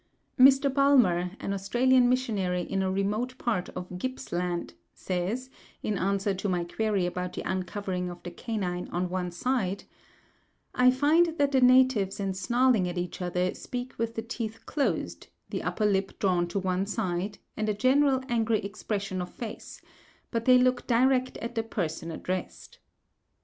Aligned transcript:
Mr. 0.39 0.73
Bulmer, 0.73 1.33
an 1.39 1.53
Australian 1.53 2.09
missionary 2.09 2.63
in 2.63 2.81
a 2.81 2.89
remote 2.89 3.37
part 3.37 3.69
of 3.75 3.99
Gipps' 3.99 4.31
Land, 4.31 4.73
says, 4.95 5.51
in 5.83 5.95
answer 5.95 6.33
to 6.33 6.49
my 6.49 6.63
query 6.63 7.05
about 7.05 7.33
the 7.33 7.43
uncovering 7.43 8.09
of 8.09 8.23
the 8.23 8.31
canine 8.31 8.87
on 8.91 9.11
one 9.11 9.29
side, 9.29 9.83
"I 10.73 10.89
find 10.89 11.37
that 11.37 11.51
the 11.51 11.61
natives 11.61 12.19
in 12.19 12.33
snarling 12.33 12.89
at 12.89 12.97
each 12.97 13.21
other 13.21 13.53
speak 13.53 13.93
with 13.99 14.15
the 14.15 14.23
teeth 14.23 14.65
closed, 14.65 15.27
the 15.51 15.61
upper 15.61 15.85
lip 15.85 16.17
drawn 16.17 16.47
to 16.47 16.57
one 16.57 16.87
side, 16.87 17.37
and 17.55 17.69
a 17.69 17.73
general 17.75 18.23
angry 18.27 18.57
expression 18.65 19.21
of 19.21 19.29
face; 19.29 19.83
but 20.31 20.45
they 20.45 20.57
look 20.57 20.87
direct 20.87 21.37
at 21.37 21.53
the 21.53 21.61
person 21.61 22.09
addressed." 22.09 22.79